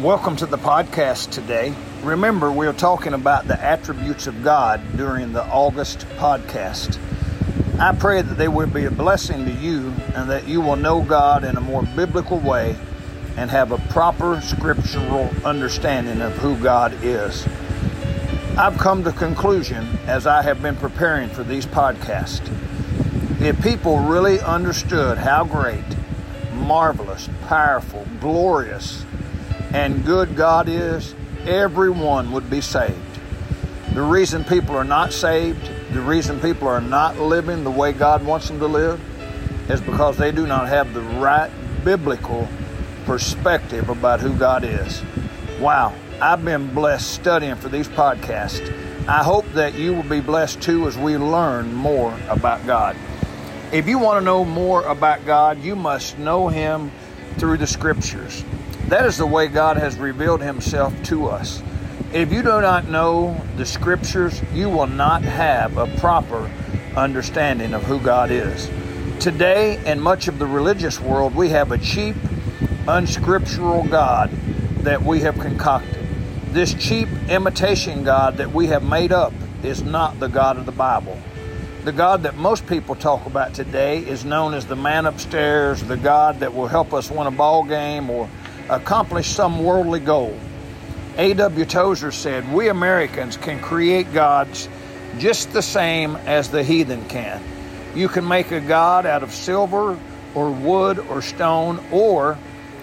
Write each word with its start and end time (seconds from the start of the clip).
Welcome 0.00 0.36
to 0.36 0.46
the 0.46 0.56
podcast 0.56 1.30
today. 1.30 1.74
Remember, 2.02 2.50
we're 2.50 2.72
talking 2.72 3.12
about 3.12 3.46
the 3.46 3.62
attributes 3.62 4.26
of 4.26 4.42
God 4.42 4.80
during 4.96 5.34
the 5.34 5.44
August 5.44 6.06
podcast. 6.16 6.98
I 7.78 7.94
pray 7.94 8.22
that 8.22 8.38
they 8.38 8.48
will 8.48 8.66
be 8.66 8.86
a 8.86 8.90
blessing 8.90 9.44
to 9.44 9.52
you 9.52 9.92
and 10.14 10.30
that 10.30 10.48
you 10.48 10.62
will 10.62 10.76
know 10.76 11.02
God 11.02 11.44
in 11.44 11.58
a 11.58 11.60
more 11.60 11.82
biblical 11.82 12.38
way 12.38 12.76
and 13.36 13.50
have 13.50 13.72
a 13.72 13.78
proper 13.90 14.40
scriptural 14.40 15.28
understanding 15.44 16.22
of 16.22 16.32
who 16.38 16.56
God 16.62 16.96
is. 17.04 17.46
I've 18.56 18.78
come 18.78 19.04
to 19.04 19.12
conclusion 19.12 19.86
as 20.06 20.26
I 20.26 20.40
have 20.40 20.62
been 20.62 20.76
preparing 20.76 21.28
for 21.28 21.42
these 21.42 21.66
podcasts. 21.66 22.48
If 23.38 23.62
people 23.62 23.98
really 23.98 24.40
understood 24.40 25.18
how 25.18 25.44
great, 25.44 25.84
marvelous, 26.54 27.28
powerful, 27.48 28.06
glorious, 28.18 29.04
and 29.72 30.04
good 30.04 30.36
God 30.36 30.68
is, 30.68 31.14
everyone 31.46 32.32
would 32.32 32.50
be 32.50 32.60
saved. 32.60 32.98
The 33.94 34.02
reason 34.02 34.44
people 34.44 34.76
are 34.76 34.84
not 34.84 35.12
saved, 35.12 35.70
the 35.92 36.00
reason 36.00 36.40
people 36.40 36.68
are 36.68 36.80
not 36.80 37.18
living 37.18 37.64
the 37.64 37.70
way 37.70 37.92
God 37.92 38.24
wants 38.24 38.48
them 38.48 38.58
to 38.60 38.66
live, 38.66 39.00
is 39.70 39.80
because 39.80 40.16
they 40.16 40.32
do 40.32 40.46
not 40.46 40.68
have 40.68 40.94
the 40.94 41.00
right 41.00 41.50
biblical 41.84 42.48
perspective 43.04 43.88
about 43.88 44.20
who 44.20 44.34
God 44.34 44.64
is. 44.64 45.02
Wow, 45.60 45.94
I've 46.20 46.44
been 46.44 46.72
blessed 46.74 47.12
studying 47.12 47.56
for 47.56 47.68
these 47.68 47.88
podcasts. 47.88 48.66
I 49.08 49.24
hope 49.24 49.50
that 49.54 49.74
you 49.74 49.94
will 49.94 50.02
be 50.04 50.20
blessed 50.20 50.60
too 50.60 50.86
as 50.86 50.96
we 50.96 51.16
learn 51.16 51.72
more 51.72 52.16
about 52.28 52.64
God. 52.66 52.96
If 53.72 53.88
you 53.88 53.98
want 53.98 54.20
to 54.20 54.24
know 54.24 54.44
more 54.44 54.82
about 54.84 55.24
God, 55.26 55.62
you 55.62 55.74
must 55.74 56.18
know 56.18 56.48
Him 56.48 56.90
through 57.38 57.56
the 57.58 57.66
Scriptures. 57.66 58.44
That 58.90 59.06
is 59.06 59.18
the 59.18 59.26
way 59.26 59.46
God 59.46 59.76
has 59.76 59.96
revealed 59.98 60.42
Himself 60.42 60.92
to 61.04 61.28
us. 61.28 61.62
If 62.12 62.32
you 62.32 62.42
do 62.42 62.60
not 62.60 62.88
know 62.88 63.40
the 63.56 63.64
Scriptures, 63.64 64.42
you 64.52 64.68
will 64.68 64.88
not 64.88 65.22
have 65.22 65.78
a 65.78 65.86
proper 65.98 66.50
understanding 66.96 67.72
of 67.72 67.84
who 67.84 68.00
God 68.00 68.32
is. 68.32 68.68
Today, 69.20 69.80
in 69.86 70.00
much 70.00 70.26
of 70.26 70.40
the 70.40 70.46
religious 70.46 70.98
world, 70.98 71.36
we 71.36 71.50
have 71.50 71.70
a 71.70 71.78
cheap, 71.78 72.16
unscriptural 72.88 73.84
God 73.84 74.32
that 74.82 75.00
we 75.00 75.20
have 75.20 75.38
concocted. 75.38 76.04
This 76.48 76.74
cheap 76.74 77.08
imitation 77.28 78.02
God 78.02 78.38
that 78.38 78.50
we 78.50 78.66
have 78.66 78.82
made 78.82 79.12
up 79.12 79.32
is 79.62 79.84
not 79.84 80.18
the 80.18 80.26
God 80.26 80.58
of 80.58 80.66
the 80.66 80.72
Bible. 80.72 81.16
The 81.84 81.92
God 81.92 82.24
that 82.24 82.36
most 82.36 82.66
people 82.66 82.96
talk 82.96 83.24
about 83.24 83.54
today 83.54 83.98
is 83.98 84.24
known 84.24 84.52
as 84.52 84.66
the 84.66 84.74
man 84.74 85.06
upstairs, 85.06 85.80
the 85.80 85.96
God 85.96 86.40
that 86.40 86.52
will 86.52 86.66
help 86.66 86.92
us 86.92 87.08
win 87.08 87.28
a 87.28 87.30
ball 87.30 87.62
game 87.62 88.10
or 88.10 88.28
accomplish 88.68 89.28
some 89.28 89.64
worldly 89.64 90.00
goal. 90.00 90.38
A.W. 91.16 91.64
Tozer 91.64 92.12
said, 92.12 92.50
We 92.52 92.68
Americans 92.68 93.36
can 93.36 93.60
create 93.60 94.12
gods 94.12 94.68
just 95.18 95.52
the 95.52 95.62
same 95.62 96.16
as 96.16 96.50
the 96.50 96.62
heathen 96.62 97.04
can. 97.08 97.42
You 97.94 98.08
can 98.08 98.26
make 98.26 98.52
a 98.52 98.60
God 98.60 99.06
out 99.06 99.22
of 99.22 99.32
silver 99.32 99.98
or 100.34 100.50
wood 100.50 100.98
or 100.98 101.22
stone, 101.22 101.84
or 101.90 102.38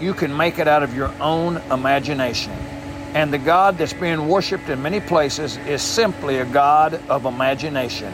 you 0.00 0.14
can 0.14 0.36
make 0.36 0.58
it 0.58 0.68
out 0.68 0.82
of 0.82 0.94
your 0.94 1.12
own 1.20 1.58
imagination. 1.70 2.52
And 3.14 3.32
the 3.32 3.38
God 3.38 3.78
that's 3.78 3.92
being 3.92 4.28
worshiped 4.28 4.68
in 4.68 4.82
many 4.82 5.00
places 5.00 5.56
is 5.58 5.80
simply 5.80 6.38
a 6.38 6.44
God 6.44 7.00
of 7.08 7.24
imagination. 7.24 8.12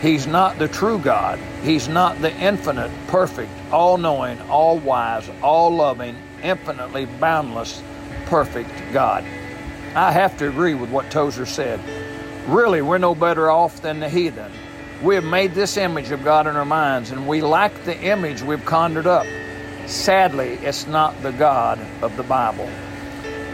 He's 0.00 0.26
not 0.26 0.58
the 0.58 0.66
true 0.66 0.98
God. 0.98 1.38
He's 1.62 1.88
not 1.88 2.20
the 2.20 2.34
infinite, 2.36 2.90
perfect, 3.06 3.52
all 3.70 3.98
knowing, 3.98 4.40
all 4.50 4.78
wise, 4.78 5.30
all 5.42 5.70
loving, 5.70 6.16
infinitely 6.42 7.06
boundless, 7.06 7.82
perfect 8.26 8.70
God. 8.92 9.24
I 9.94 10.12
have 10.12 10.38
to 10.38 10.48
agree 10.48 10.74
with 10.74 10.90
what 10.90 11.10
Tozer 11.10 11.46
said. 11.46 11.80
Really, 12.46 12.82
we're 12.82 12.98
no 12.98 13.14
better 13.14 13.50
off 13.50 13.82
than 13.82 14.00
the 14.00 14.08
heathen. 14.08 14.50
We 15.02 15.16
have 15.16 15.24
made 15.24 15.54
this 15.54 15.76
image 15.76 16.10
of 16.10 16.24
God 16.24 16.46
in 16.46 16.56
our 16.56 16.64
minds, 16.64 17.10
and 17.10 17.28
we 17.28 17.42
lack 17.42 17.74
the 17.84 17.98
image 18.00 18.42
we've 18.42 18.64
conjured 18.64 19.06
up. 19.06 19.26
Sadly, 19.86 20.54
it's 20.62 20.86
not 20.86 21.20
the 21.22 21.32
God 21.32 21.78
of 22.02 22.16
the 22.16 22.22
Bible. 22.22 22.68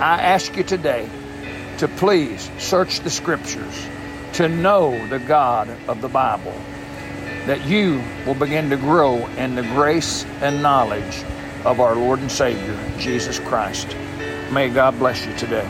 I 0.00 0.20
ask 0.22 0.56
you 0.56 0.62
today 0.62 1.08
to 1.78 1.88
please 1.88 2.50
search 2.58 3.00
the 3.00 3.10
Scriptures 3.10 3.86
to 4.34 4.48
know 4.48 5.06
the 5.08 5.18
God 5.18 5.68
of 5.88 6.00
the 6.00 6.08
Bible, 6.08 6.54
that 7.46 7.64
you 7.64 8.02
will 8.26 8.34
begin 8.34 8.70
to 8.70 8.76
grow 8.76 9.26
in 9.36 9.54
the 9.54 9.62
grace 9.62 10.24
and 10.40 10.62
knowledge 10.62 11.24
of 11.64 11.80
our 11.80 11.94
Lord 11.94 12.20
and 12.20 12.30
Savior, 12.30 12.78
Jesus 12.98 13.38
Christ. 13.38 13.96
May 14.50 14.68
God 14.68 14.98
bless 14.98 15.26
you 15.26 15.34
today. 15.36 15.68